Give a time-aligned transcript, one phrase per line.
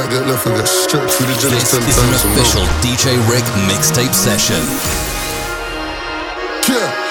[0.00, 4.12] right, get left, I get stretched through the This is an official DJ Rick mixtape
[4.12, 4.60] session.
[6.68, 7.06] Yeah.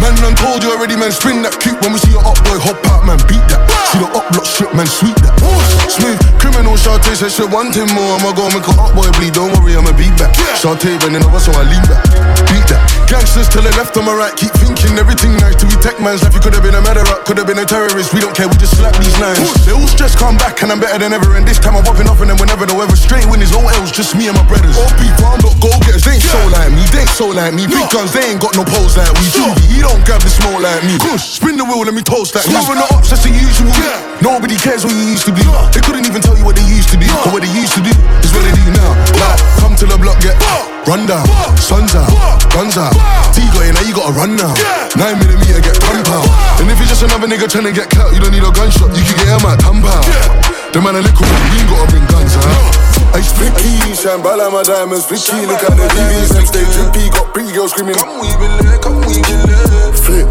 [0.00, 1.12] Man, told you already, man.
[1.12, 3.16] Spin that kick when we see a up boy hop out, man.
[3.28, 3.64] Beat that.
[3.92, 4.86] See the up block strip, man.
[4.86, 5.40] Sweet that.
[5.88, 8.16] Smooth criminal Shantae said one thing more.
[8.16, 9.36] I'ma go make a up boy bleed.
[9.36, 10.32] Don't worry, I'ma beat back.
[10.56, 12.02] Shantae bending over, so I lean back.
[12.48, 12.80] Beat that.
[13.04, 14.32] Gangsters to the left, on my right.
[14.32, 15.60] Keep thinking everything nice.
[15.60, 16.32] To be tech man's life.
[16.32, 18.16] You could have been a murderer, could have been a terrorist.
[18.16, 19.38] We don't care, we just slap these lines.
[19.68, 21.36] They all stress come back, and I'm better than ever.
[21.36, 23.92] And this time I'm popping off, and then whenever the weather straight winners, no L's,
[23.92, 24.78] just me and my brothers.
[24.80, 26.08] All people, I'm not go getters.
[26.08, 27.68] They ain't so like me, they ain't so like me.
[27.68, 29.28] Big guns, they ain't got no pose like we.
[29.28, 30.96] Judy, he don't grab the smoke like me.
[31.02, 32.56] Push, spin the wheel, let me toast like me.
[32.56, 33.68] Moving the ups, that's the usual.
[33.74, 34.22] Yeah.
[34.22, 35.42] Nobody cares what you used to be.
[35.74, 37.06] They couldn't even tell you what they used to be.
[37.26, 37.90] But what they used to do
[38.22, 38.90] is what they do now.
[39.18, 40.38] Like, come to the block, get
[40.86, 41.26] run down.
[41.58, 42.10] Sun's out,
[42.54, 42.94] guns out.
[43.34, 44.54] T got in, now you gotta run now.
[44.94, 46.30] Nine millimeter, get gunpowder.
[46.62, 48.90] And if you're just another nigga trying to get cut, you don't need a gunshot.
[48.94, 50.50] You can get him at gunpowder.
[50.70, 52.90] The man a little we ain't gotta bring guns out.
[53.10, 55.04] I Flicky, shine bright like my diamonds.
[55.04, 56.62] Flicky, look at the BBs next day.
[56.70, 57.98] Drippy, got pretty girls screaming.
[57.98, 59.98] Come it lit, come it lit.
[59.98, 60.28] Flip,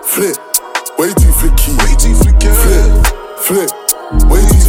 [0.00, 0.36] flip,
[0.96, 1.76] way too flicky.
[1.76, 2.48] Way too flicky.
[2.56, 2.88] Flip,
[3.36, 3.70] flip,
[4.32, 4.61] way too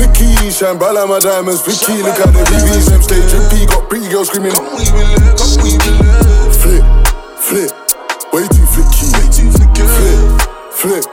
[0.00, 0.34] flicky.
[0.36, 1.62] Flicky, shine like my diamonds.
[1.62, 3.20] Flicky, look at the BBs next day.
[3.28, 4.52] Drippy, got pretty girls screaming.
[4.52, 6.54] Come weave it lit, come weave it lit.
[6.56, 6.84] Flip,
[7.36, 7.70] flip,
[8.32, 9.06] way too flicky.
[9.12, 9.84] Way too flicky.
[9.90, 10.24] Flip,
[10.72, 11.04] flip,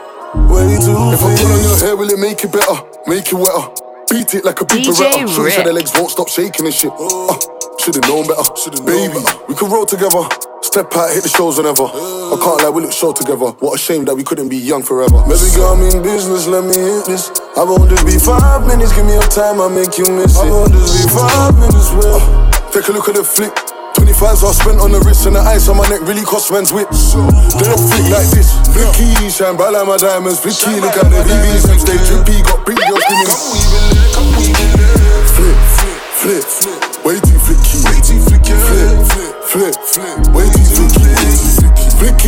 [0.48, 2.76] way too If I pull on your hair, will it make it better?
[3.06, 3.68] Make it wetter?
[4.10, 5.28] Beat it like a beat DJ beretta.
[5.28, 6.92] Shorty said the legs won't stop shaking and shit.
[6.92, 7.36] Uh,
[7.78, 8.44] should've known better.
[8.84, 10.24] Baby, we could roll together.
[10.68, 11.88] Step out, hit the shows whenever.
[11.88, 13.56] I can't lie, we look show together.
[13.64, 15.24] What a shame that we couldn't be young forever.
[15.24, 17.32] Maybe girl, I'm in business, let me hit this.
[17.56, 20.44] I won't just be five minutes, give me your time, I'll make you miss it.
[20.44, 22.04] I won't just be five minutes, with.
[22.04, 23.56] Uh, take a look at the flick.
[23.96, 26.68] 25s are spent on the wrist and the ice on my neck really cost man's
[26.68, 27.16] whips.
[27.16, 28.52] They don't flick like this.
[28.68, 30.36] Flicky, shine bright like my diamonds.
[30.36, 31.96] Flicky, look at the BBs next day.
[32.04, 33.32] Drippy, got pretty girls screaming.
[33.32, 35.32] Come weave it lit, come weave it lit.
[35.32, 35.58] Flip,
[36.20, 37.80] flip, flip, way too flicky.
[37.88, 38.52] Way too flicky.
[38.52, 39.00] Flip,
[39.48, 40.47] flip, flip, way.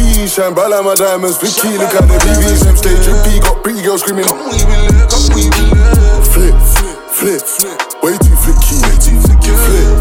[0.01, 1.37] Flicky, shine like my diamonds.
[1.39, 2.97] Flicky, look at the BBs next day.
[3.05, 4.25] Drippy, got pretty girls screaming.
[4.25, 6.27] Come it lit, come it lit.
[6.33, 6.57] Flip,
[7.13, 8.81] flip, flip, way too flicky.
[8.81, 9.53] Way too flicky.
[9.53, 10.00] Flip,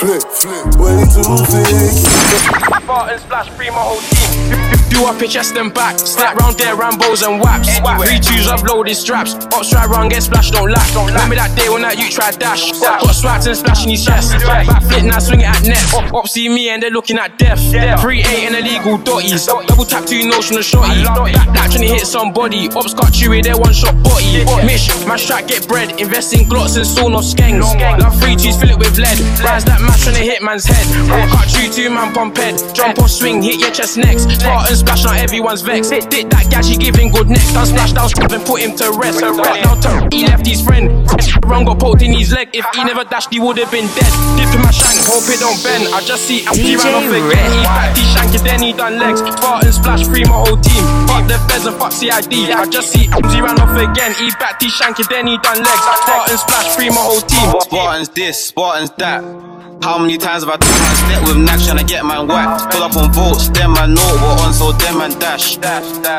[0.00, 2.80] flip, flip, way too flicky.
[2.82, 4.80] Spartan splash, free my whole team.
[4.88, 5.98] Do up your chest and back.
[5.98, 7.68] Step round there, Rambos and waps.
[8.02, 9.34] Three twos, I've loaded straps.
[9.52, 10.88] Ops try round, get splashed, don't lack.
[10.96, 12.72] Remember that day when that you tried dash.
[12.80, 14.32] Got swats and splashing his chest.
[14.40, 16.12] Back flip, now swing it at net.
[16.12, 17.60] Ops see me and they're looking at death.
[18.00, 19.46] Three eight and illegal dotties.
[19.46, 21.04] Double tap two notional shorty.
[21.04, 22.68] That, that trying to hit somebody.
[22.72, 24.44] Ops got chewy, they one shot body.
[24.66, 26.00] Mish, my strap get bread.
[26.00, 27.68] Invest in glots and sawn off skanks.
[28.00, 29.20] Love three twos, fill it with lead.
[29.44, 30.86] Rise that mash trying to hit man's head.
[31.34, 32.54] Cut you two man pump head.
[32.74, 34.30] Jump off swing, hit your chest next.
[34.30, 35.90] Spartan splash, now everyone's vexed.
[36.10, 37.52] Did that gal, she giving good next.
[37.52, 39.20] Done splash down, strap and put him to rest.
[39.20, 40.86] Cut down to he left his friend.
[41.44, 42.50] Wrong got poked in his leg.
[42.54, 44.12] If he never dashed, he would have been dead.
[44.38, 45.90] Dip in my shank, hope it don't bend.
[45.92, 47.50] I just see he ran off again.
[47.50, 49.20] He backed his shank, and then he done legs.
[49.20, 50.84] Spartan splash, free my whole team.
[51.10, 52.54] Fuck the feds and fuck CID.
[52.54, 54.14] I just see he ran off again.
[54.14, 55.84] He backed his shank, and then he done legs.
[56.06, 57.48] Spartan splash, free my whole team.
[57.60, 59.59] Spartans this, Spartans that.
[59.82, 62.68] How many times have I took my step with Nash trying to get man whacked?
[62.70, 65.56] Pull up on votes, them man know we're on, so them man dash.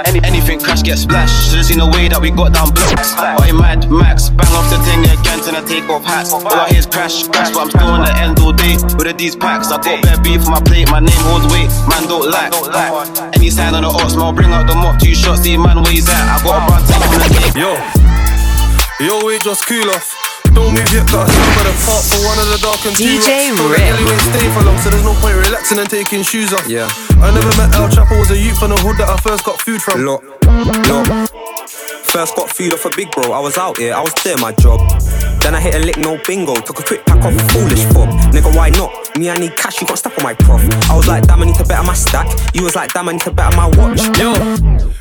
[0.10, 1.52] Any, anything crash get splashed.
[1.52, 3.14] Should've seen the way that we got down blocks.
[3.14, 6.34] Oi, mad Max, bang off the thing again, to take off hats.
[6.34, 9.06] All I hear is crash, crash, but I'm still on the end all day with
[9.06, 9.70] the these packs.
[9.70, 12.58] I got bare beef on my plate, my name holds weight, man don't lack.
[13.38, 15.78] Any sign on the ops, man, I'll bring out the mop, two shots, see man
[15.86, 16.18] where he's at.
[16.18, 17.50] I got a bad time on the day.
[17.62, 17.78] Yo,
[19.06, 20.21] yo, we just cool off.
[20.54, 22.96] Don't move yet, got a sound by the park for one of the dark and
[22.96, 23.60] two DJ rocks.
[23.60, 23.96] Told the Rip.
[24.04, 26.68] girl stay for long, so there's no point relaxing and taking shoes off.
[26.68, 26.90] Yeah.
[27.24, 29.62] I never met El Chapo, was a youth from the hood that I first got
[29.62, 30.04] food from.
[30.04, 30.24] Look,
[30.88, 31.21] look.
[32.12, 33.32] First got food off a big bro.
[33.32, 34.82] I was out here, I was doing my job.
[35.40, 36.56] Then I hit a lick, no bingo.
[36.56, 38.10] Took a quick pack off a foolish fob.
[38.36, 38.92] Nigga, why not?
[39.18, 40.62] Me, I need cash, you got stuff on my prof.
[40.90, 42.28] I was like, damn, I need to better my stack.
[42.54, 44.04] You was like, damn, I need to better my watch.
[44.20, 44.36] Yo,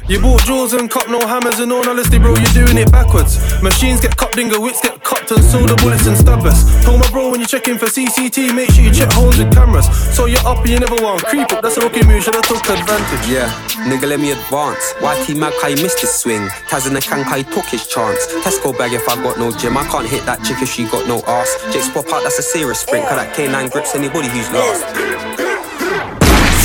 [0.07, 3.61] you bought jewels and cop no hammers and all honesty, bro, you're doing it backwards.
[3.61, 6.63] Machines get cut, dingo wits get cut, and so the bullets and stabbers.
[6.85, 9.87] Told my bro when you're checking for CCT, make sure you check holes with cameras.
[10.15, 12.63] So you're up and you never want creep up, that's a rookie move, should've took
[12.71, 13.27] advantage.
[13.29, 13.51] Yeah,
[13.87, 14.95] nigga, let me advance.
[15.03, 16.49] YT Mag, how you missed his swing?
[16.67, 18.27] Taz in the can, how he took his chance.
[18.45, 19.77] Tesco bag if I got no gym.
[19.77, 21.49] I can't hit that chick if she got no ass.
[21.73, 23.07] Jake's pop out, that's a serious sprint.
[23.09, 24.85] Cause that K9 grips anybody who's lost.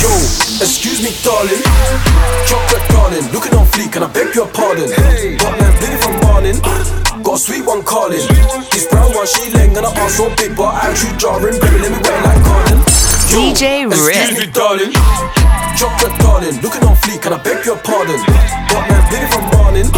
[0.02, 0.12] Yo,
[0.60, 1.60] excuse me, darling.
[2.44, 4.88] Chocolate darling, looking on fleek, and I beg your pardon.
[5.40, 6.56] Got man bleeding from morning.
[7.24, 8.22] Got a sweet one calling.
[8.70, 11.56] This brown one, she lay ass so big, but attitude jarring.
[11.60, 12.78] Baby, let me wear like Garden.
[13.32, 14.46] DJ Excuse Rick.
[14.46, 15.45] me, darling.
[15.76, 18.16] Chocolate darling, looking on fleek, can I beg your pardon?
[18.72, 19.88] Got man bleeding from morning.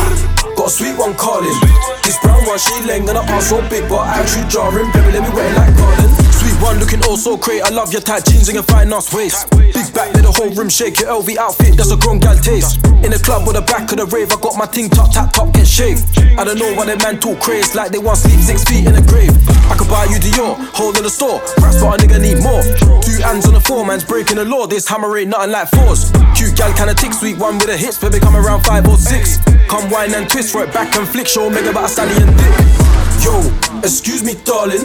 [0.57, 1.55] Got a sweet one calling.
[2.03, 4.91] This brown one, she leng and her ass so big, but attitude jarring.
[4.93, 6.28] Baby, let me wear like Garden.
[6.61, 7.63] One, looking oh so great.
[7.63, 9.49] I love your tight jeans and your fine ass waist.
[9.51, 10.99] Big back, let the whole room shake.
[10.99, 12.83] Your LV outfit, that's a grown gal taste.
[13.07, 15.33] In the club or the back of the rave, I got my ting top, tap
[15.33, 16.03] top, get shaved.
[16.35, 18.95] I don't know why they man talk crazy like they want sleep six feet in
[18.99, 19.31] a grave.
[19.71, 21.39] I could buy you Dior, hold in the store.
[21.63, 22.63] Price, but a nigga need more.
[23.07, 24.67] Two hands on the floor, man's breaking the law.
[24.67, 26.11] This hammer ain't nothing like fours.
[26.35, 29.39] Cute gal kinda tick, sweet one with the hits, baby come around five or six.
[29.71, 33.08] Come wine and twist, it back and flick, show mega about a stallion dick.
[33.25, 33.35] Yo,
[33.83, 34.85] excuse me, darling.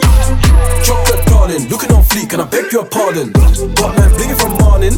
[0.83, 3.31] Chocolate darling, looking on fleek, can I beg your pardon?
[3.31, 4.97] Got man blinging from morning.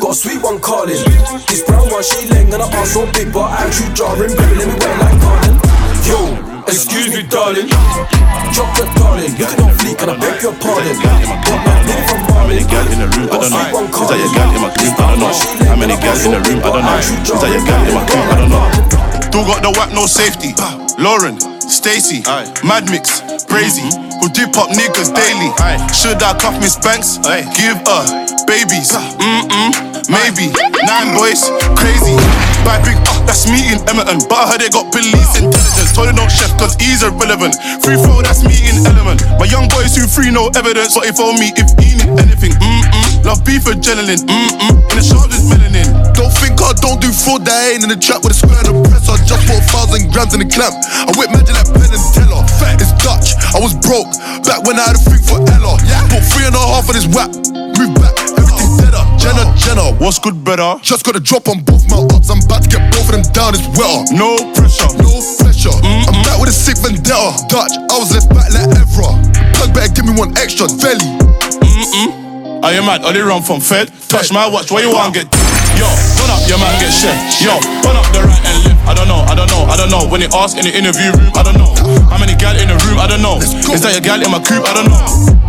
[0.00, 0.98] Got a sweet one calling.
[1.48, 4.34] This brown one, she leng and her ass so big, but attitude jarring.
[4.36, 5.54] Baby, let me wear like Garden.
[6.06, 7.68] Yo, excuse me, darling.
[8.52, 10.96] Chocolate darling, looking on fleek, can I beg your pardon?
[11.00, 12.66] Got man blinging from morning.
[12.68, 13.62] gal in the room, I don't know.
[13.72, 14.94] Is that your gal in my group?
[14.98, 15.32] I don't know.
[15.66, 16.60] How many gal in the room?
[16.60, 16.98] I don't know.
[16.98, 18.26] Is that your gal in my group?
[18.28, 19.22] I don't know.
[19.32, 20.52] Still got the whack, no safety.
[21.00, 22.20] Lauren, Stacy,
[22.68, 24.20] Mad Mix, Brazy, mm-hmm.
[24.20, 25.48] who dip up niggas daily.
[25.88, 27.16] Should I cuff Miss Banks?
[27.56, 28.02] Give her
[28.44, 28.92] babies.
[28.92, 29.72] Mm-mm,
[30.12, 30.52] maybe.
[30.84, 31.48] Nine boys,
[31.80, 32.12] crazy.
[32.60, 34.20] Buy big up, that's me in Emerton.
[34.28, 35.96] But I heard they got police intelligence.
[35.96, 37.56] Told they don't chef, cause he's irrelevant.
[37.82, 39.22] Free throw, that's me in element.
[39.38, 40.94] My young boys who free, no evidence.
[40.94, 43.24] But if on me, if he need anything, mm-mm.
[43.24, 44.72] Love beef adrenaline, mm-mm.
[44.90, 45.88] In the sharp, there's melanin.
[46.12, 48.70] Don't think I don't do fraud, that ain't in the trap with a square and
[48.70, 49.06] a press.
[49.08, 50.74] I just bought a thousand grams in the clamp.
[50.78, 52.42] I whip magic like Penn and Teller.
[52.82, 54.10] It's Dutch, I was broke.
[54.42, 55.78] Back when I had a freak for Ella.
[56.10, 57.30] Bought three and a half of this whack.
[57.78, 58.14] Move back,
[59.18, 60.74] Jenna, Jenna, what's good, better?
[60.82, 62.30] Just got a drop on both my ups.
[62.30, 64.02] I'm about to get both of them down, it's wetter.
[64.14, 65.74] No pressure, no pressure.
[65.82, 67.30] I'm back with a sick vendetta.
[67.46, 69.14] Dutch, I was left back like Evra.
[69.54, 71.06] Plug better give me one extra, Velly.
[71.62, 72.64] Mm-mm.
[72.64, 73.02] Are you mad?
[73.02, 73.90] They run from Fed?
[74.10, 75.30] Touch my watch, where you want to get?
[75.78, 75.86] Yo,
[76.18, 77.14] run up, your man get shit.
[77.38, 77.54] Yo,
[77.86, 78.82] run up the right and left.
[78.86, 80.02] I don't know, I don't know, I don't know.
[80.10, 81.70] When they ask in the interview room, I don't know.
[82.10, 82.98] How many gal in the room?
[82.98, 83.38] I don't know.
[83.38, 84.66] Is that your gal in my coupe?
[84.66, 84.98] I don't know.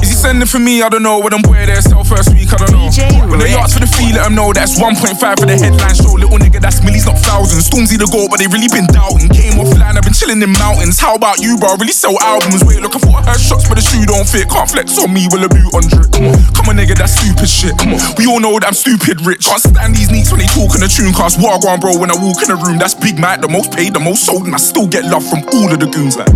[0.06, 0.80] Is sending for me?
[0.82, 1.20] I don't know.
[1.20, 2.88] When I'm boy there, sell first week, I don't know.
[3.28, 6.16] When they ask for the fee, let them know that's 1.5 for the headline show.
[6.16, 7.68] Little nigga, that's millies, not thousands.
[7.68, 9.28] Stormzy the goal, but they really been doubting.
[9.28, 10.96] Came offline, I've been chilling in mountains.
[10.96, 11.76] How about you, bro?
[11.76, 12.64] Really sell albums.
[12.64, 14.48] Wait, look, for thought I heard shots, but the shoe don't fit.
[14.48, 16.08] Can't flex on me with a boot on drip.
[16.16, 17.76] Come on, come on, nigga, that's stupid shit.
[17.76, 19.44] Come on, we all know that I'm stupid rich.
[19.44, 21.36] Can't stand these neeks when they talk in the tune cast.
[21.36, 23.52] What I go on, bro, when I walk in the room, that's Big Mike, the
[23.52, 26.16] most paid, the most sold, and I still get love from all of the goons.
[26.16, 26.32] Like,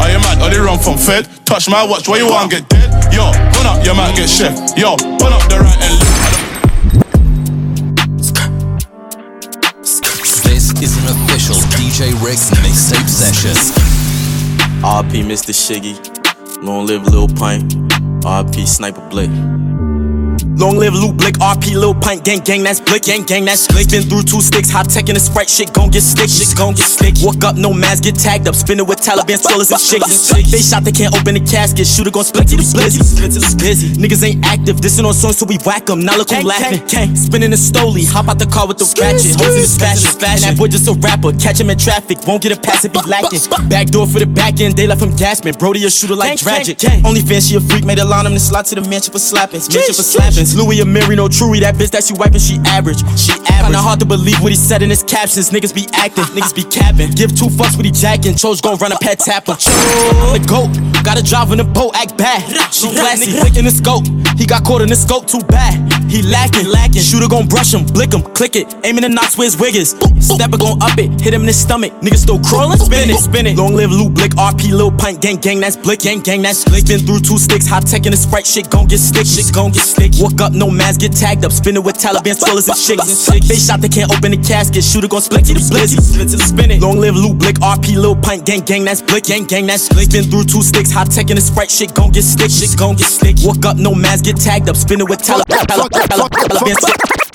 [0.00, 0.40] Are you mad?
[0.40, 1.28] Or they run from Fed?
[1.44, 2.95] Touch my watch, where you wanna get dead?
[3.12, 4.54] Yo, run up, your man get chef.
[4.76, 6.16] Yo, run up the right and left.
[10.44, 13.56] This is an official DJ Rick mixtape session.
[14.82, 15.52] RP Mr.
[15.52, 15.94] Shiggy.
[16.62, 17.72] Long live Lil Pint.
[18.24, 19.30] RP Sniper Blake.
[20.56, 23.90] Long live Luke Blick, RP Lil Pint, gang gang, that's Blick, gang gang, that's Blick.
[23.90, 26.72] Been through two sticks, hot tech in a sprite, shit gon' get stick, shit gon'
[26.72, 27.14] get stick.
[27.20, 30.32] Walk up, no mask, get tagged up, spinning with Taliban swellers and chicks.
[30.50, 33.04] They shot, they can't open the casket, shooter gon' split busy.
[33.04, 34.00] Split it's busy.
[34.00, 36.00] Niggas ain't active, dissing on songs so we whack 'em.
[36.00, 36.80] Now look who laughing.
[37.14, 40.08] Spinning the stoley, hop out the car with the ratchet, hoes in his fashion.
[40.24, 42.92] And that boy just a rapper, catch him in traffic, won't get a pass if
[42.96, 43.44] he lacking.
[43.68, 45.52] Back door for the back end, they left him gasping.
[45.52, 47.04] Brody a shooter like Dragic.
[47.04, 49.18] Only fan she a freak, made a line him to slot to the mansion for
[49.18, 50.02] slappings, mansion for
[50.46, 50.56] slappings.
[50.56, 52.98] Louis and Mary, no truey, that bitch that she wiping, she average.
[53.18, 53.66] She average.
[53.66, 55.50] Kinda hard to believe what he said in his captions.
[55.50, 57.10] Niggas be acting, niggas be capping.
[57.12, 58.36] Give two fucks what he jacking.
[58.36, 59.52] Chose gon' run a pet tapper.
[59.52, 60.70] I'm the goat,
[61.04, 62.42] gotta drive in the boat, act bad.
[62.72, 64.06] She classy, flicking the scope.
[64.36, 65.74] He got caught in the scope, too bad.
[66.10, 67.02] He lacking, lacking.
[67.02, 68.74] Shooter gon' brush him, blick him, click it.
[68.84, 69.94] Aiming the knots where his wig is.
[70.20, 71.92] Stepper gon' up it, hit him in his stomach.
[72.00, 73.56] Niggas still crawling, spin it, spin it.
[73.56, 76.86] Long live Lou Blick, RP Lil Pint, gang gang, that's blick, gang gang, that's blick.
[76.86, 79.72] Been through two sticks, hot tech in the sprite, shit gon' get stick, shit gon'
[79.72, 80.12] get stick.
[80.18, 83.26] Walk up, no mask, get tagged up, spinning with Taliban swellers and chicks.
[83.46, 84.84] They shot, they can't open the casket.
[84.84, 86.80] Shooter gon' split till the blizzy, split the spin it.
[86.80, 90.10] Long live Lou Blick, RP Lil Pint, gang gang, that's blick, gang gang, that's blick.
[90.10, 92.96] Been through two sticks, hot tech in the sprite, shit gon' get stick, shit gon'
[92.96, 93.36] get stick.
[93.42, 95.56] Walk up, no mask, get tagged up, spinning with Taliban.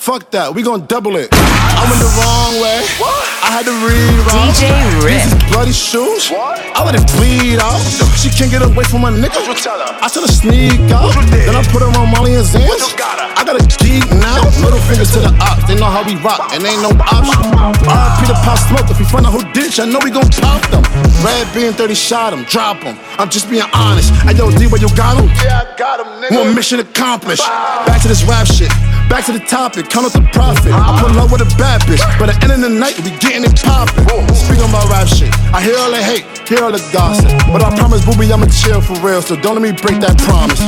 [0.01, 1.29] Fuck that, we gon' double it.
[1.29, 2.81] I went the wrong way.
[2.98, 3.22] What?
[3.46, 4.58] I had to reroute.
[4.58, 4.74] DJ
[5.05, 5.22] Rick.
[5.22, 6.34] These bloody shoes.
[6.34, 7.77] I let it bleed out.
[8.17, 9.38] She can't get away from my nigga.
[9.46, 11.13] I tell her sneak out.
[11.29, 12.81] Then I put her on Molly and Xans.
[12.98, 14.41] I got a geek now.
[14.58, 15.50] Middle fingers to the ops.
[15.71, 17.47] They know how we rock, and ain't no option.
[17.87, 18.91] RP the Pop Smoke.
[18.91, 20.83] If we find out who ditch, I know we gon' pop them.
[21.23, 22.99] Red being 30 shot him, drop him.
[23.15, 24.11] I'm just being honest.
[24.27, 25.31] Hey yo, D, where you got him?
[25.39, 26.43] Yeah, I got him, nigga.
[26.43, 27.47] One mission accomplished.
[27.87, 28.67] Back to this rap shit.
[29.07, 30.75] Back to the topic, count up the profit.
[30.75, 33.15] I put love with a bad bitch, but at the end of the night, we
[33.23, 34.03] getting it poppin'.
[34.35, 37.31] Speaking about rap shit, I hear all the hate, hear all the gossip.
[37.47, 40.59] But I promise, booby, I'ma chill for real, so don't let me break that promise.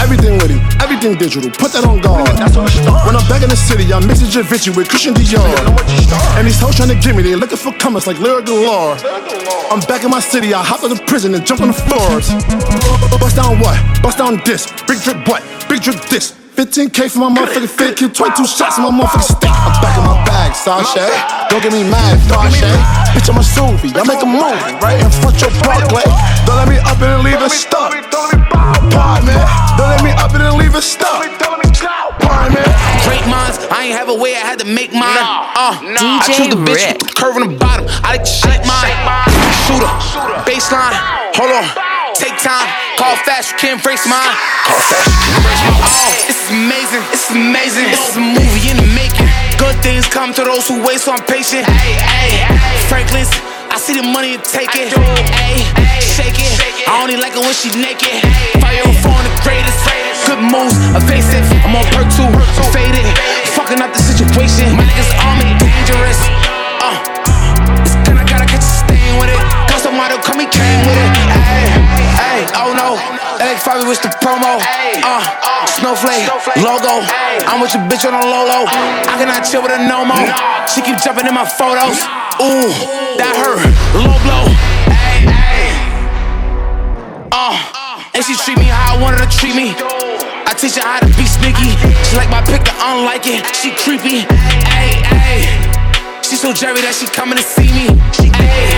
[0.00, 2.28] Everything litty, everything digital, put that on guard.
[3.06, 5.46] When I'm back in the city, I'm mixing Javinci with Christian Dior.
[6.38, 8.96] And these hoes trying to get me, they looking for comments like Lyric Galore.
[9.70, 12.30] I'm back in my city, I hopped out of prison and jumped on the floors.
[13.18, 13.76] Bust down what?
[14.02, 14.70] Bust down this.
[14.86, 15.42] Big drip what?
[15.68, 16.32] Big drip this.
[16.56, 19.52] 15k for my motherfucking fit, kill 22 shots in my motherfucking stick.
[19.52, 21.04] I'm back in my bag, Sasha.
[21.50, 22.72] Don't get me mad, Fasha.
[23.12, 26.08] Bitch, I'm a Suvi, I make a movie right in front your Broadway.
[26.48, 27.75] Don't let me up and leave it stuck.
[28.96, 29.36] Pardon me.
[29.76, 31.20] Don't let me up and then leave it stuck.
[32.24, 32.64] Pardon me.
[33.04, 35.20] Great minds, I ain't have a way, I had to make mine.
[35.54, 37.84] Uh, I choose the bitch with the curve on the bottom.
[38.02, 38.96] I like to shake mine.
[39.68, 39.86] Shooter,
[40.48, 40.96] baseline,
[41.38, 41.66] hold on,
[42.16, 42.66] take time.
[42.98, 44.32] Call fast, you can't brace mine.
[44.64, 45.06] Call fast,
[45.86, 47.86] Oh, this is amazing, this is amazing.
[47.92, 49.05] This is a movie in the making.
[49.58, 51.64] Good things come to those who wait, so I'm patient.
[51.64, 52.44] Hey,
[52.88, 53.32] Franklin's,
[53.72, 54.92] I see the money and take it.
[54.92, 55.64] Hey,
[56.00, 56.52] shake it.
[56.86, 58.20] I only like it when she naked.
[58.60, 59.80] Fire on phone, the greatest.
[60.28, 61.46] Good moves, evasive.
[61.64, 62.28] I'm on perk two,
[62.74, 63.06] faded.
[63.56, 64.76] Fucking up the situation.
[64.76, 66.20] My niggas on me, dangerous.
[66.82, 67.00] Uh,
[67.80, 69.40] it's gonna gotta catch a stain with it.
[69.72, 71.10] Got some model, come me came with it.
[71.32, 71.64] Hey,
[72.18, 72.98] hey, oh no.
[73.40, 74.58] LX5 with the promo.
[74.58, 75.22] Uh,
[75.78, 76.26] snowflake,
[76.76, 77.00] logo.
[77.48, 78.64] I'm with your bitch on a low low.
[78.68, 80.16] I cannot chill with a no mo.
[80.68, 82.04] She keep jumping in my photos.
[82.42, 82.68] Ooh,
[83.16, 83.64] that hurt.
[83.96, 84.44] Low blow.
[84.92, 85.72] Hey.
[87.32, 87.56] Uh,
[88.12, 89.72] and she treat me how I want her to treat me.
[90.44, 91.72] I teach her how to be sneaky.
[92.04, 93.40] She like my pick, but I don't like it.
[93.56, 94.28] She creepy.
[94.68, 95.48] Hey, hey.
[96.20, 97.88] She so Jerry that she coming to see me.
[98.36, 98.68] Hey,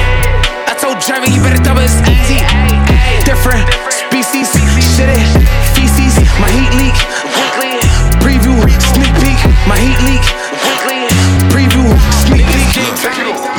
[0.70, 2.38] I told Jerry you better double it's easy.
[3.26, 4.46] Different species,
[4.94, 5.26] shit it,
[5.74, 6.14] feces.
[6.38, 7.47] My heat leak.
[9.68, 9.76] Preview, sneak peek.
[9.76, 10.24] My heat leak.
[11.52, 11.84] Preview,
[12.24, 12.72] sneak peek.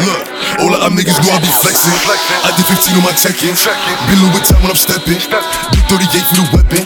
[0.01, 0.25] Look,
[0.59, 1.93] all of them niggas know I be flexing.
[2.43, 3.53] I did 15 on my check-in.
[4.09, 5.21] Been with time when I'm stepping.
[5.69, 6.81] Big 38 for the weapon.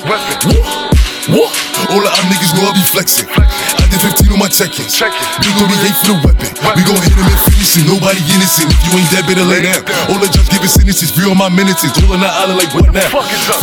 [1.31, 1.47] Woo.
[1.89, 3.82] All of them niggas know I be flexing.
[4.03, 4.83] I did 15 on my check-in.
[4.83, 6.51] Big 38 for the weapon.
[6.75, 7.87] We gon' hit him and finish it.
[7.87, 8.67] Nobody innocent.
[8.67, 9.79] If you ain't dead, better lay down.
[10.11, 11.07] All the judge giving sentences.
[11.07, 11.87] Free on my minutes.
[11.87, 13.07] All on the island like what now?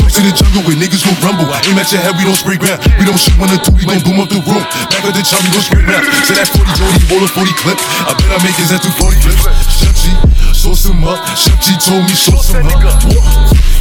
[0.01, 1.45] Folks in the jungle where niggas gon' rumble.
[1.69, 2.81] Aim at your head, we don't spray ground.
[2.97, 4.65] We don't shoot one or two, we gon' boom up the room.
[4.89, 6.09] Back of the chop, we gon' spray round.
[6.25, 7.77] Say that 40 Jody, roll a 40 clip.
[8.09, 9.45] I bet I make his head to 40 clips.
[10.71, 11.19] Sauce him up.
[11.35, 12.79] G told me sauce him up.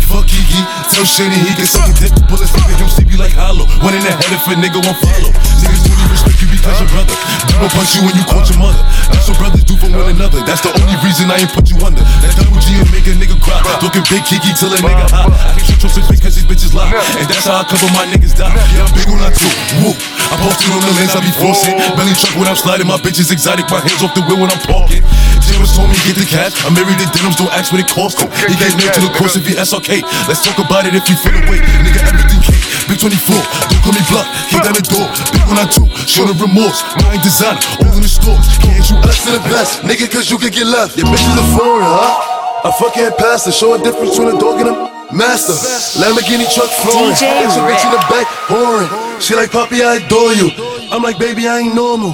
[0.09, 0.57] Fuck Kiki,
[0.89, 2.09] tell Shady he can suck a dick.
[2.25, 3.69] Bullets to him, sleepy like hollow.
[3.85, 5.29] One in the head if a nigga won't follow.
[5.61, 7.13] Niggas only respect you because your brother.
[7.45, 8.81] People punch you when you caught your mother.
[9.13, 10.41] That's what brothers do for one another.
[10.49, 12.01] That's the only reason I ain't put you under.
[12.25, 13.61] That double G will make a nigga cry.
[13.77, 15.29] Talking big Kiki till a nigga hot.
[15.29, 17.19] I can't shoot some because these bitches.
[17.19, 18.49] And that's how I cover my niggas die.
[18.49, 19.49] Yeah, I'm big on that too.
[19.81, 19.93] Woo.
[20.29, 21.77] I posted on the lens, I be forcing.
[21.97, 22.85] Belly truck when I'm sliding.
[22.85, 23.65] My bitches exotic.
[23.73, 25.01] My hands off the wheel when I'm parking.
[25.49, 26.53] James told me get the cash.
[26.65, 28.21] I'm married to denims, don't ask what it costs.
[28.45, 30.05] He gave me to the course if he SRK.
[30.29, 31.57] Let's talk about it if you feel away.
[31.81, 32.61] Nigga, everything cake.
[32.85, 33.37] Big 24,
[33.69, 34.25] don't call me block.
[34.49, 35.05] Kick down the door.
[35.33, 36.81] Big one I two, show the remorse.
[37.01, 38.45] Mind design, all in the stores.
[38.61, 40.97] Can't you us to the best, nigga, cause you could get left.
[40.97, 42.69] Your bitch is a foreigner, huh?
[42.69, 45.53] A fucking to show a difference between a dog and a master.
[45.99, 47.11] Lamborghini truck flooring.
[47.11, 49.19] It's a bitch in the back, pouring.
[49.19, 50.51] She like, Poppy, I adore you.
[50.91, 52.13] I'm like, baby, I ain't normal.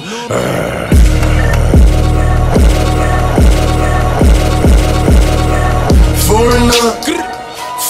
[6.26, 6.90] Foreigner,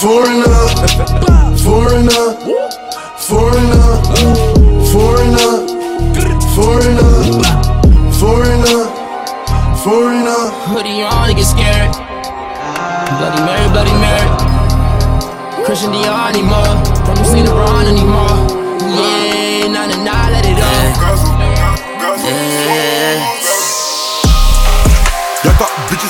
[0.00, 0.68] foreigner,
[1.56, 2.85] foreigner,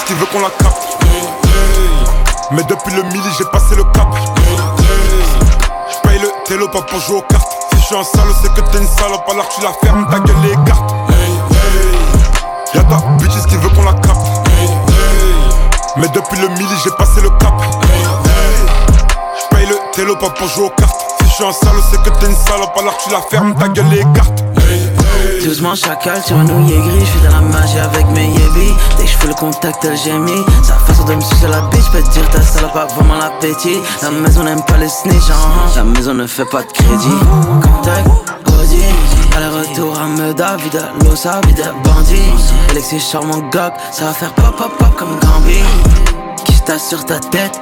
[0.07, 0.99] qui veut qu'on la capte.
[2.53, 4.07] Mais depuis le midi, j'ai passé le cap.
[5.91, 7.53] J'paye le télo pas pour jouer aux cartes.
[7.73, 10.37] Si je suis un c'est que t'es une salope, alors tu la fermes, ta gueule
[10.43, 10.95] les cartes.
[12.75, 14.27] Y'a ta bitches qui veut qu'on la capte.
[15.97, 17.55] Mais depuis le midi, j'ai passé le cap.
[19.41, 21.01] J'paye le télo pas pour jouer aux cartes.
[21.21, 23.89] Si je suis un c'est que t'es une salope, alors tu la fermes, ta gueule
[23.89, 24.45] les cartes.
[25.57, 29.09] Doucement chacal sur un nouillet gris, suis dans la magie avec mes yébis Dès que
[29.09, 30.45] je fais le contact elle gémit.
[30.63, 34.11] Sa façon de me sucer la bitch, peut dire ta salope a vraiment l'appétit La
[34.11, 35.71] maison n'aime pas les snitch, hein.
[35.75, 37.09] la maison ne fait pas de crédit.
[37.63, 38.07] Contact,
[38.49, 38.83] Audi,
[39.35, 42.21] aller-retour à Meda, vide Losa, vide bandit
[42.69, 45.61] Alexis charmant gog, ça va faire pop pop pop comme Gambi
[46.45, 47.59] Qui sur ta tête?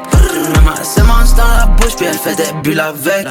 [0.52, 3.28] Maman se mange dans la bouche puis elle fait des bulles avec.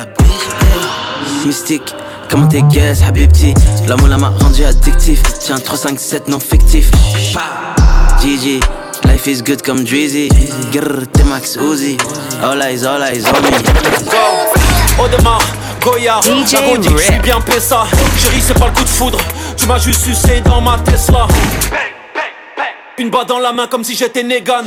[1.46, 1.94] Mystique
[2.34, 3.54] Comment t'es guess, Habibti
[3.88, 6.90] L'amour là m'a rendu addictif Tiens 3, 5, 7 non fictif
[7.36, 10.30] la life is good comme Drizzy.
[10.72, 11.98] Grrr, t'es Max Uzi.
[12.42, 15.04] All eyes, all eyes on me.
[15.04, 15.46] Audemars,
[15.80, 17.84] Goya, DJ la go dit que je suis bien Pessa.
[18.18, 19.20] Chérie, c'est pas le coup de foudre,
[19.56, 21.28] tu m'as juste sucé dans ma Tesla.
[22.98, 24.64] Une balle dans la main comme si j'étais Negan.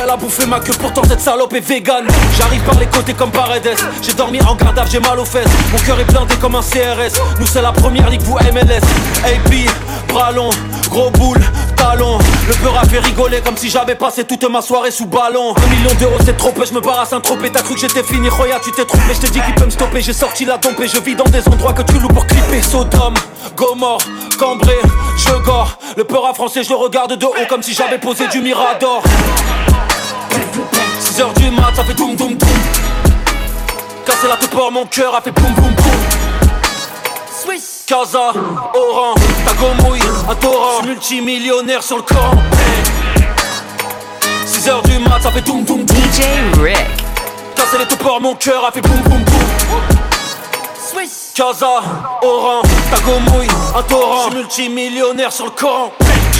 [0.00, 2.06] Elle a bouffé ma queue, pourtant cette salope est vegan.
[2.38, 3.74] J'arrive par les côtés comme Paredes.
[4.02, 5.48] J'ai dormi en garde j'ai mal aux fesses.
[5.72, 7.18] Mon cœur est blindé comme un CRS.
[7.40, 8.82] Nous, c'est la première ligue, vous MLS.
[9.24, 9.68] AP,
[10.08, 10.50] bras long,
[10.88, 11.40] gros boule,
[11.76, 12.18] talon.
[12.46, 15.54] Le peur a fait rigoler comme si j'avais passé toute ma soirée sous ballon.
[15.56, 17.50] Un million d'euros, c'est trop peu, je me barre à Saint-Tropez.
[17.50, 19.14] T'as cru que j'étais fini, Roya, tu t'es trompé.
[19.14, 21.24] Je t'ai dit qu'il peut me stopper, j'ai sorti la dompe et je vis dans
[21.24, 22.62] des endroits que tu loues pour clipper.
[22.62, 23.14] Sodome,
[23.56, 24.02] Gomorre,
[24.38, 24.78] Cambré,
[25.16, 25.78] je gore.
[25.96, 29.02] Le peur à français, je regarde de haut comme si j'avais posé du Mirador.
[31.00, 32.48] 6h du mat, ça fait doum doum doum.
[34.06, 35.94] Casser la pour mon cœur a fait boum boum boum.
[37.30, 38.32] Swiss, Casa,
[38.74, 40.82] Oran, Tagomouille, un torrent.
[40.84, 42.32] Multimillionnaire sur le camp.
[44.46, 45.96] 6h du mat, ça fait doum doum doum.
[45.96, 46.22] DJ
[46.60, 46.76] Rick.
[47.54, 49.40] Casser les pour mon cœur a fait boum boum boum.
[50.90, 51.82] Swiss, Casa,
[52.22, 54.30] Oran, Tagomouille, un torrent.
[54.30, 55.92] Multimillionnaire sur le camp.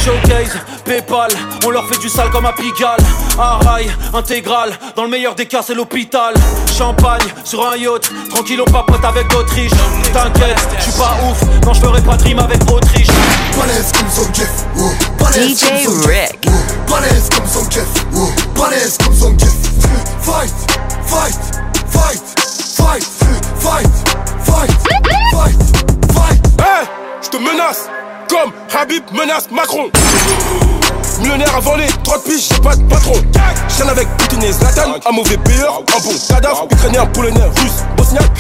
[0.08, 1.28] Showcase, Paypal,
[1.66, 2.96] on leur fait du sale comme à Pigalle.
[3.38, 6.32] Arail, intégral, dans le meilleur des cas c'est l'hôpital.
[6.78, 9.70] Champagne, sur un yacht, tranquille on papote avec d'Autriche.
[10.14, 13.08] T'inquiète, j'suis pas ouf, non j'ferai pas de rime avec Autriche.
[13.58, 14.90] Balèze comme son Jeff, oh.
[15.22, 16.46] Balèze DJ comme son Jeff, Rick.
[16.46, 16.90] oh.
[16.90, 18.30] Balèze comme son Jeff, oh.
[18.58, 19.52] Balèze comme son Jeff.
[20.22, 20.54] Fight,
[21.04, 21.38] fight,
[21.86, 22.22] fight,
[22.66, 23.04] fight,
[23.60, 23.88] fight,
[24.42, 24.70] fight,
[25.30, 25.58] fight,
[26.14, 26.46] fight.
[26.60, 26.86] Hey,
[27.22, 27.90] je te menace
[28.28, 29.90] comme Habib menace Macron.
[31.20, 33.14] Millionnaire à voler, 30 piges, j'ai pas de patron.
[33.76, 38.30] Chaîne avec Poutine et Zlatan, un mauvais payeur, un bon cadavre, ukrainien, polonais, russe, bosniaque.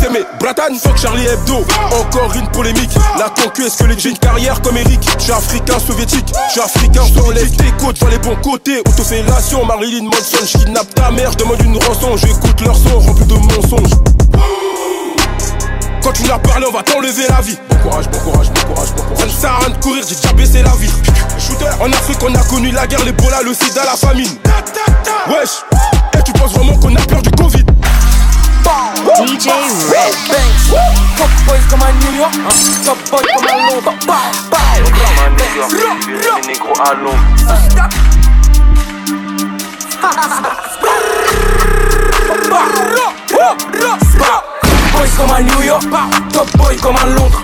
[0.00, 1.64] C'est mes bratan, fuck Charlie Hebdo.
[1.92, 2.90] Encore une polémique.
[3.18, 5.00] La concu, est-ce que les une carrière comme Eric?
[5.18, 7.56] Je suis africain soviétique, je suis africain soviétique.
[7.56, 8.80] Tes côtes, vois les bons côtés.
[8.80, 10.44] Autofellation, Marilyn Manson.
[10.44, 12.16] Je kidnappe ta mère, je demande une rançon.
[12.16, 13.90] J'écoute leur son rempli de mensonges.
[16.04, 17.56] Quand tu n'as parlé, on va t'enlever la vie.
[17.70, 19.18] Bon courage, bon courage, bon courage, bon courage.
[19.20, 20.90] Ça ne sert à rien de courir, j'ai déjà baissé la vie.
[21.38, 21.70] Shooter.
[21.80, 24.28] En Afrique, on a connu la guerre, l'Ebola, le sida, la famine.
[25.28, 25.64] Wesh,
[26.12, 27.64] et tu penses vraiment qu'on a peur du Covid?
[29.16, 29.48] DJ
[29.88, 30.36] Rick.
[31.16, 32.50] Top boys comme à New York, hein.
[32.84, 33.94] top boys comme à Londres.
[36.06, 37.16] Les négros à Londres.
[37.46, 37.68] Boys
[43.34, 44.43] comme
[45.34, 45.84] à New York,
[46.32, 47.42] top boy comme à Londres.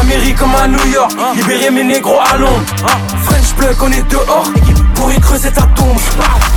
[0.00, 2.62] Amérique comme à New York, libérer mes négros à Londres.
[3.24, 4.48] French Plug, on est dehors
[4.94, 5.98] pour y creuser sa tombe.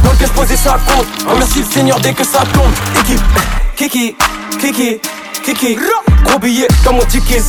[0.03, 1.07] Dans le cache poser sa compte.
[1.27, 2.71] Remercie le Seigneur dès que ça tombe.
[3.01, 3.21] Équipe,
[3.75, 4.15] Kiki,
[4.59, 4.99] Kiki,
[5.43, 5.77] Kiki.
[6.25, 7.41] Gros billet dans mon ticket.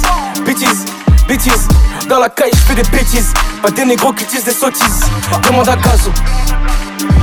[0.47, 0.87] Bêtise,
[1.29, 1.69] bêtise.
[2.09, 3.35] Dans la caille, je fais des bêtises.
[3.63, 5.05] Pas des négros qui utilisent des sottises.
[5.47, 6.11] Demande à Gazo.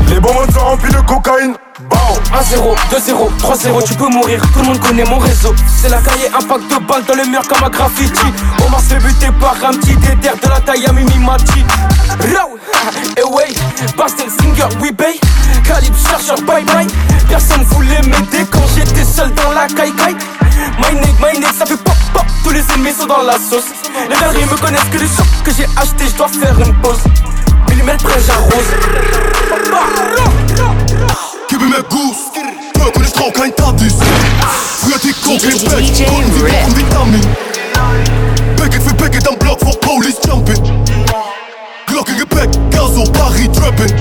[0.09, 1.55] Les bonbons sont remplis de cocaïne.
[1.89, 1.97] Bao
[2.33, 5.53] 1-0, 2-0, 3-0, tu peux mourir, tout le monde connaît mon réseau.
[5.67, 8.25] C'est la cahier, impact de balle dans le mur comme un graffiti.
[8.65, 11.63] Omar se fait buter par un petit déter de la taille à Mimi Mati.
[13.17, 13.53] Et ouais,
[13.97, 15.19] Bastel Singer, we bay.
[15.63, 16.87] Calibre chercheur, bye bye.
[17.29, 20.15] Personne voulait m'aider quand j'étais seul dans la caille caille.
[20.79, 23.65] My neck, my neck, ça fait pop pop, tous les ennemis sont dans la sauce.
[24.09, 27.01] Les derniers me connaissent que les chocs que j'ai acheté, je dois faire une pause.
[27.77, 28.65] Millimètre près, j'arrose.
[31.47, 32.17] Gib mir mehr Goose.
[32.79, 33.93] Work und ich trau kein Tatis.
[34.81, 37.21] Früher die Coke im Bett, DJ konnten sie brauchen Vitamin.
[38.55, 40.85] Packet für Packet am Block vor Police Jumping.
[41.85, 43.93] Glocke Gepäck, Gaso, Paris Trapping.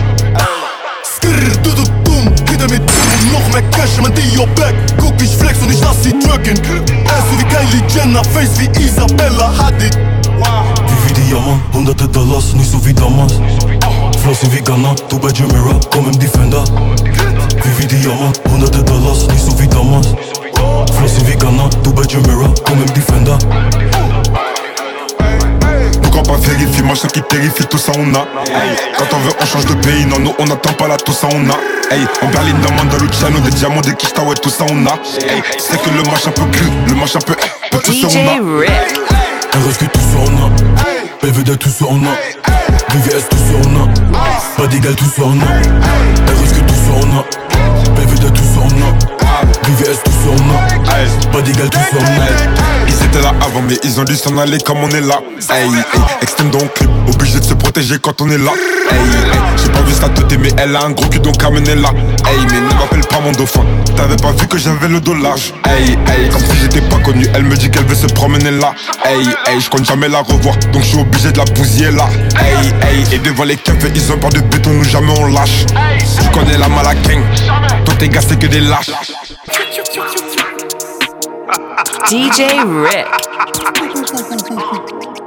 [1.05, 3.33] Skrrr, du du dumm, hinter mir dumm.
[3.33, 4.75] Noch mehr Cash, mein Dio Back.
[4.99, 6.59] Guck, ich flex und ich lass sie drücken.
[7.09, 10.16] Ass wie Kylie Jenner, Face wie Isabella Hadid
[11.37, 13.29] diamant Honda tête Dallas, ni sous vidamas
[14.23, 14.95] Flossing Vigana, hein.
[15.09, 16.63] two badge Mira, quand même Defender
[17.65, 20.03] Vivi diamant, Honda tête Dallas, ni sous vidamas
[20.95, 21.71] Flossing Vigana, hein.
[21.83, 23.37] two badge Mira, quand même Defender
[26.27, 28.27] pas vérifier, machin qui terrifie, tout ça on a.
[28.49, 28.75] Hey.
[28.99, 31.29] Quand on veut, on change de pays, non, nous on n'attend pas là, tout ça
[31.31, 31.95] on a.
[31.95, 32.05] Hey.
[32.23, 34.95] En Berlin, dans Mandaluciano, des diamants, des kishta, ouais, tout ça on a.
[35.21, 35.43] Hey.
[35.59, 37.37] C'est que le machin peut cru, le machin peut,
[37.71, 38.65] peut tout ça on a.
[39.59, 41.06] RSQ, tout ça on a.
[41.27, 43.89] PVD tout sur BVS tout sur en
[44.57, 45.47] Pas d'égal tout sur en a
[46.41, 47.25] RSQ tout sur en
[48.31, 49.26] tout sur
[49.67, 50.13] VVS, tout.
[51.33, 52.87] Pas d'égal, tout a.
[52.87, 55.19] Ils étaient là avant, mais ils ont dû s'en aller comme on est là.
[55.51, 58.53] Hey, hey, extend dans le clip, obligé de se protéger quand on est là.
[58.91, 61.75] Hey, hey, j'ai pas vu ça te mais elle a un gros cul donc amené
[61.75, 61.91] là.
[62.27, 63.65] Hey, mais ne m'appelle pas mon dauphin,
[63.97, 65.53] t'avais pas vu que j'avais le dos large.
[65.65, 68.73] Hey, hey, comme si j'étais pas connu, elle me dit qu'elle veut se promener là.
[69.05, 72.07] Hey, hey, je compte jamais la revoir, donc je suis obligé de la bousiller là.
[72.39, 75.67] Hey, hey, et devant les keufs, ils ont peur de béton, nous jamais on lâche.
[76.01, 77.23] Je connais la mal à gang,
[77.85, 78.91] toi tes gars c'est que des lâches.
[82.09, 82.47] DJ
[82.85, 83.07] Rick.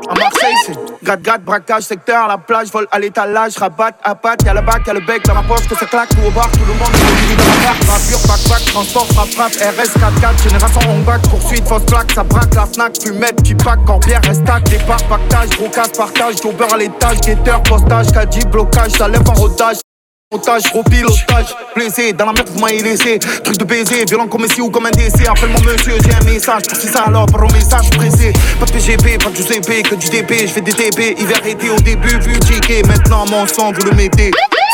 [0.07, 4.87] À Marseille, braquage, secteur, la plage, vol à l'étalage, rabat, à patte, y'a le bac,
[4.87, 6.89] y'a le bec dans ma poche, que ça claque, tout au bar, tout le monde
[6.93, 11.21] est dans ma carte, rappure, bac, bac, transport, frappe, frappe, RS 4-4, génération on back,
[11.29, 15.69] poursuite, fausse plaque, ça braque, la Fnac, fumette, qui pack, Corbière, restac, départ, pactage, gros
[15.69, 19.79] casse, partage, beurre à l'étage, guetteur, postage, caddie, blocage, ça lève en rodage.
[20.31, 23.17] Otage, gros pilotage, blessé, dans la merde vous m'avez laissé.
[23.17, 25.27] Truc de baiser, violent comme ici ou comme un décès.
[25.27, 28.31] Appelle-moi monsieur, j'ai un message, c'est ça alors par message pressé.
[28.59, 31.71] Pas de PGP, pas de UCP, que du DP Je fais des TP, hiver été
[31.71, 32.37] au début, vu
[32.85, 34.29] Maintenant mon sang vous le mettez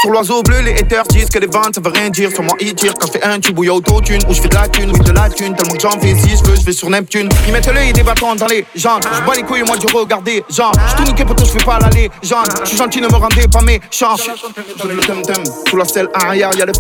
[0.06, 2.30] sur l'oiseau bleu, les haters disent que les ventes ça veut rien dire.
[2.30, 4.22] Sur moi, ils tirent quand je fais un tube ou y'a autotune.
[4.30, 5.56] Ou je fais de la thune, oui, de la thune.
[5.56, 7.28] Tellement que j'en fais si je veux, je vais sur Neptune.
[7.48, 9.02] Ils mettent l'œil des bâtons dans les jambes.
[9.04, 10.44] Je bats les couilles, moi, je regarder.
[10.48, 12.12] Genre, je tout niqué pour toi, je fais pas l'aller.
[12.22, 14.16] Genre, je suis gentil, ne me rendez pas méchant.
[14.88, 16.74] Le tem-tem, sous la selle arrière, y'a le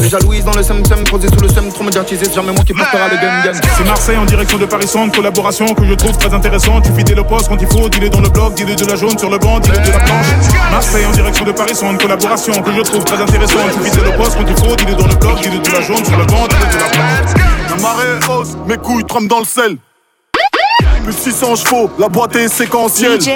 [0.00, 3.08] les jalouises dans le sem-sem, posé sous le sem, trop médiatisé, jamais moi qui portera
[3.08, 3.58] le gun gun.
[3.76, 6.84] C'est Marseille en direction de Paris Centre, collaboration que je trouve très intéressante.
[6.84, 9.18] Tu fidèle le poste quand il faut, dis-le dans le blog, dis-le de la jaune
[9.18, 10.26] sur le banc, dis-le de la planche.
[10.70, 13.60] Marseille en direction de Paris Centre, collaboration que je trouve très intéressante.
[13.72, 16.04] Tu fidèle le poste quand il faut, dis-le dans le blog, dis-le de la jaune
[16.04, 17.34] sur le banc, dis-le de la planche.
[17.70, 19.76] La marée est hausse, mes couilles trempent dans le sel.
[21.04, 23.20] Plus 600 chevaux, la boîte est séquentielle.
[23.20, 23.30] DJ.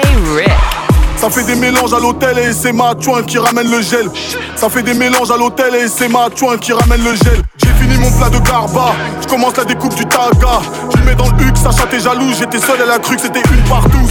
[1.17, 4.09] Ça fait des mélanges à l'hôtel et c'est ma chouin qui ramène le gel.
[4.55, 7.41] Ça fait des mélanges à l'hôtel et c'est ma chouin qui ramène le gel.
[7.91, 10.61] Fini mon plat de garba, je commence la découpe du taga.
[10.91, 13.21] Je le mets dans le huc, Sacha t'es jaloux, j'étais seul, elle a cru que
[13.21, 14.07] c'était une partout.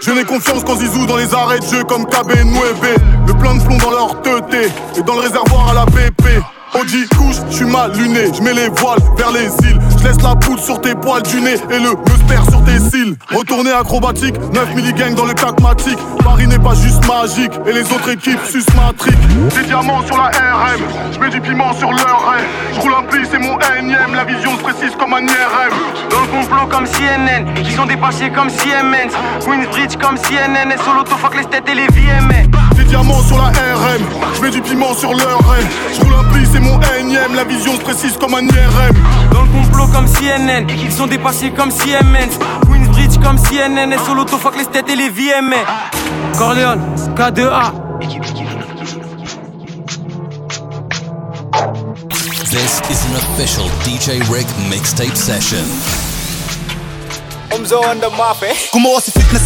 [0.00, 2.98] Je n'ai confiance qu'en Zizou dans les arrêts de jeu comme KB Nueve.
[3.26, 6.42] Le plein de plomb dans leur teuté et dans le réservoir à la BP.
[6.78, 9.78] Audi couche, je suis mal luné, je mets les voiles vers les îles.
[9.98, 13.16] Je laisse la poudre sur tes poils du nez et le musper sur tes cils.
[13.34, 15.98] Retourner acrobatique, 9 milligangs dans le cacmatique.
[16.22, 19.28] Paris n'est pas juste magique et les autres équipes susmatriques.
[19.54, 20.80] Des diamants sur la RM,
[21.12, 22.44] je mets du piment sur leur raie.
[22.74, 25.72] Je roule un pli, c'est mon énième, la vision se précise comme un IRM.
[26.10, 29.14] Dans le complot comme CNN, ils sont dépassés comme Siemens.
[29.40, 32.65] Queensbridge comme CNN, et solo fuck les têtes et les VMA.
[32.76, 34.02] Des diamants sur la RM,
[34.34, 35.64] je mets du piment sur leur raie.
[35.94, 38.94] Je roule un pli, c'est mon énième, la vision se précise comme un IRM.
[39.32, 42.38] Dans le complot comme CNN, ils sont dépassés comme Siemens.
[42.66, 45.56] Queensbridge comme CNN, et solo fuck les têtes et les VMA.
[46.36, 46.80] Corleone,
[47.16, 47.72] K2A.
[52.50, 55.64] This is an official DJ Rick mixtape session.
[58.70, 59.42] Kom maar, was fitness,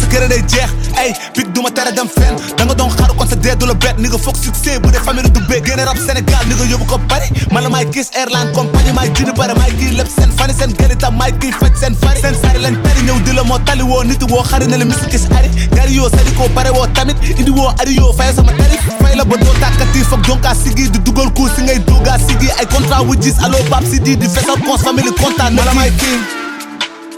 [0.91, 1.35] ik ken het jecht.
[1.35, 2.35] Ey, big doe me terre dan fan.
[2.55, 3.97] Dan ga dan gaan, want dead door de bed.
[3.97, 5.65] Nigga, fuck succes, boede family do big.
[5.65, 7.29] Gen rap Senegal, nigga, je op party.
[7.51, 10.53] Man, my kiss airline compagnie, my junior para my key lips and funny.
[10.53, 12.19] Sen get it up, my key fits and funny.
[12.19, 14.03] Sen silent, tari, nyau dilo mo tali wo.
[14.03, 15.49] Niti wo, khari nele music is ari.
[15.75, 17.17] Gari yo, sadi ko pare wo tamit.
[17.39, 18.77] Indi wo, ari yo, fire sama tari.
[18.99, 20.89] Fire bodo takati, fuck jonka sigi.
[20.89, 22.49] Du dugol ku, singay duga sigi.
[22.59, 24.15] I contra with this, allo pap CD.
[24.15, 25.53] The face of cons, family contact.
[25.53, 26.21] Mala my king.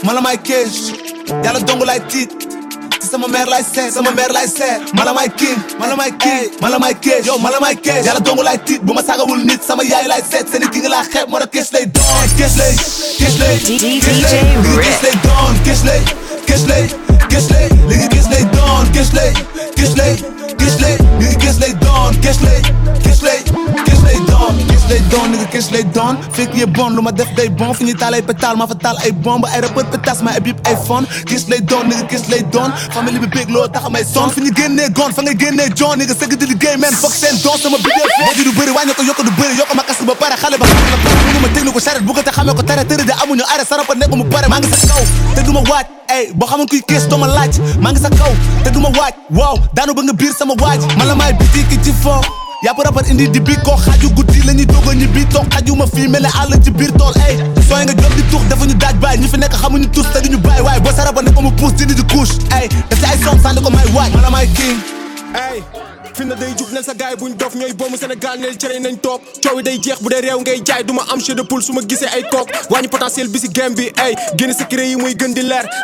[0.03, 0.93] Mala my cage.
[1.43, 2.62] Yàlla dongo lay tiit
[3.11, 7.25] sama mère lay seet sama mère lay seet mala may king mala king mala kees
[7.25, 10.47] yow mala kees yàlla dongo lay tiit bu ma saagawul nit sama yaay lay seet
[10.51, 12.73] seen ki nga laa xeeb moo tax kees lay doon kees lay
[13.19, 14.39] kees lay kees lay.
[14.83, 16.01] Kees lay doon kees lay
[16.47, 16.83] kees lay
[17.31, 17.67] kees lay.
[18.31, 19.31] Lay doon kees lay
[19.77, 20.13] kees lay
[20.59, 20.95] kees lay.
[21.19, 22.61] Léegi kees lay doon kees lay
[23.23, 23.42] lay
[24.89, 27.49] doon kees lay doon nigga kees lay doon fekk ye bon lu ma def day
[27.49, 30.31] bon fi ñu taal ay pétale ma fa taal ay bomb ay rappeur pétas ma
[30.31, 33.67] ay bip ay fon kees lay doon nigga kees lay doon famille bi bég loo
[33.67, 34.29] tax may son.
[34.29, 37.35] Fi ñu génnee gon fa nga génnee jon nigga sëgg di liggéey man foog seen
[37.43, 40.01] don sama bidee fi ji du bëri wàññi ko yokk du bëri yokk ma kas
[40.05, 42.55] ba pare xale ba la pare mënu ma technique ko charrette bu ko te xamee
[42.55, 44.47] ko tere tëri de amuñu arrêt sarapa nekk mu pare.
[44.49, 45.03] Maa ngi sa kaw
[45.35, 45.85] te du ma waaj.
[46.11, 47.59] Ey boo xamoon kuy kees doo ma laaj.
[47.79, 48.31] Maa ngi sa kaw
[48.63, 49.13] te du ma waaj.
[49.31, 50.81] Waaw daanu ba nga biir sama waaj.
[50.97, 52.19] Man la maay biti ki ci foo
[52.63, 55.75] yàpp rapport indi di bi koo xaaju guddi la ñuy doog a ñibbi toog xaju
[55.75, 57.35] ma fii mel ne àll ci biir tool ey
[57.67, 60.21] sooy nga jóg di tuux dafa ñu daaj bàyyi ñi fi nekk xamuñu tus te
[60.21, 62.99] duñu bàyyi waaye boo sa rapport ne ko mu puus dindi di couche ey daf
[62.99, 64.79] ci ay som sànni ko may waaj la may king.
[65.35, 65.59] Ay
[66.15, 68.97] fi na day jug nel sa gaay buñ dof ñooy boomu Sénégal neel cere nañ
[69.01, 69.21] toog.
[69.43, 71.81] Coow day jeex bu dee réew ngay jaay duma am chef de poule su ma
[71.81, 72.47] gisee ay kook.
[72.69, 74.13] Wàññi potentiel bi si game bi ay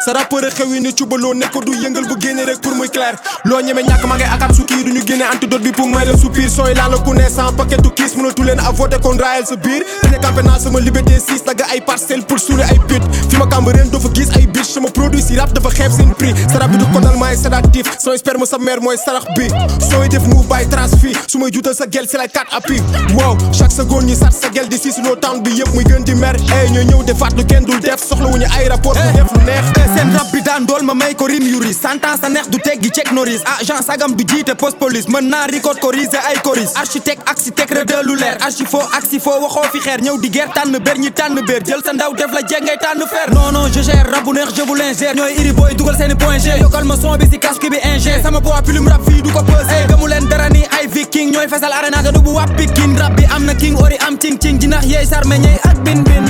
[0.05, 2.89] sa rappeur a xew yi ni cubaloo nekk ko du yëngal bu génne pour muy
[2.89, 3.15] clair.
[3.45, 6.17] Loo ñeme ñàkk ma ngay akaat su kii duñu génne antidote bi pour may la
[6.17, 6.49] soupir.
[6.49, 9.83] Sooy laan la ku ne sans paquetu kiis mënatu leen a voté kon raayal biir.
[10.03, 13.01] Dañu campé naa sama liberté 6 dagga ay parcelle pour suuli ay pit.
[13.29, 16.13] Fi ma kàmb ren doo gis ay bitch sama produit si rap dafa xeeb seen
[16.15, 16.33] prix.
[16.51, 16.69] Sa rap
[18.49, 18.79] sa mère
[20.27, 22.81] def bàyyi trace fii su may juutal sa gel si lay 4 appui
[23.17, 23.37] wow.
[23.51, 26.15] Chaque seconde ñi sat sa gel di si sunoo town bi yëpp muy gën di
[26.15, 26.35] mer.
[26.35, 27.99] Ey ñooy ñëw defaat lu kenn dul def.
[28.03, 29.65] Soxla wuñu ay rapport bu def lu neex.
[29.95, 32.57] Seen rap bi daan dool ma may ko rim yu ris sentence sa neex du
[32.59, 33.41] teggi check noris.
[33.59, 35.07] Agent sagam du jiite post police.
[35.07, 38.37] Mën naa record corrigé ay coris architecte architecte rëdd lu leer.
[38.41, 40.01] Archifo axifo waxoo fi xeer.
[40.01, 42.77] Ñëw di guerre tànn bér ñi tànn bér jël sa ndaw def la jeg ngay
[42.81, 43.29] tànn fer.
[43.33, 44.07] Non non je gère.
[44.11, 45.15] Rap bu neex je vous l'ingère.
[45.15, 46.49] Ñooy iri booy dugal seeni point G.
[46.59, 49.43] Yokkal ma son bi si casque bi ingé sama poids plume rap fii du ko
[50.09, 53.25] leen dara ni ay viking ñooy fesal arena te du bu wàpp pikin rap bi
[53.35, 56.25] am na king ori am ting ting jinax yeey sarme ñey ak bin bin.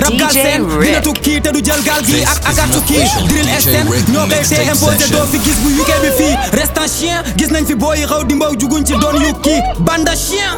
[0.00, 3.04] Rap gal seen dina tukki te du jël gaal gi ak akatu kii.
[3.28, 6.34] drill SN ñoo koy tee imposé doo fi gis bu UK bi fii.
[6.58, 10.12] Restant chien gis nañ fi booyi xaw di mbaw juguñ ci doon yu kii banda
[10.16, 10.56] chien